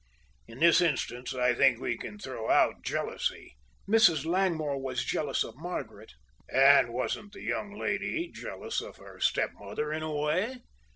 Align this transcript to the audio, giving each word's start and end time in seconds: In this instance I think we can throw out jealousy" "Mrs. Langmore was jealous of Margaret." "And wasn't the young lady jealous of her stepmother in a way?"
In 0.47 0.61
this 0.61 0.81
instance 0.81 1.31
I 1.35 1.53
think 1.53 1.79
we 1.79 1.95
can 1.95 2.17
throw 2.17 2.49
out 2.49 2.81
jealousy" 2.81 3.55
"Mrs. 3.87 4.25
Langmore 4.25 4.81
was 4.81 5.05
jealous 5.05 5.43
of 5.43 5.55
Margaret." 5.57 6.13
"And 6.49 6.91
wasn't 6.91 7.33
the 7.33 7.43
young 7.43 7.77
lady 7.77 8.31
jealous 8.33 8.81
of 8.81 8.95
her 8.97 9.19
stepmother 9.19 9.93
in 9.93 10.01
a 10.01 10.09
way?" 10.11 10.61